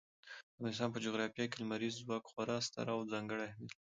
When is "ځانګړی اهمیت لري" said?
3.11-3.77